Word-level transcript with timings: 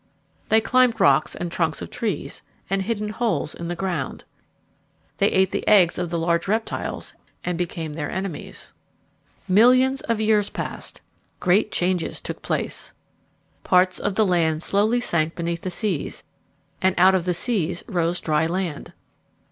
They 0.47 0.59
climbed 0.61 0.99
rocks 0.99 1.35
and 1.35 1.51
trunks 1.51 1.79
of 1.79 1.91
trees, 1.91 2.41
and 2.71 2.81
hid 2.81 2.99
in 3.01 3.09
holes 3.09 3.53
in 3.53 3.67
the 3.67 3.75
ground. 3.75 4.23
They 5.17 5.27
ate 5.27 5.51
the 5.51 5.67
eggs 5.67 5.99
of 5.99 6.09
the 6.09 6.17
large 6.17 6.47
reptiles, 6.47 7.13
and 7.43 7.55
became 7.55 7.93
their 7.93 8.09
enemies. 8.09 8.73
[Illustration: 9.47 9.49
A 9.51 9.53
reptile] 9.53 9.53
Millions 9.53 10.01
of 10.01 10.19
years 10.19 10.49
passed; 10.49 11.01
great 11.39 11.71
changes 11.71 12.19
took 12.19 12.41
place. 12.41 12.93
Parts 13.63 13.99
of 13.99 14.15
the 14.15 14.25
land 14.25 14.63
slowly 14.63 15.01
sank 15.01 15.35
beneath 15.35 15.61
the 15.61 15.69
seas, 15.69 16.23
and 16.81 16.95
out 16.97 17.13
of 17.13 17.25
the 17.25 17.35
seas 17.35 17.83
rose 17.87 18.19
dry 18.21 18.47
land. 18.47 18.93